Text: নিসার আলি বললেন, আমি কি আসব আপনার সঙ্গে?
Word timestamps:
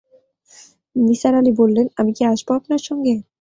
নিসার 0.95 1.33
আলি 1.35 1.51
বললেন, 1.57 1.85
আমি 1.99 2.11
কি 2.17 2.23
আসব 2.25 2.47
আপনার 2.59 2.81
সঙ্গে? 2.87 3.13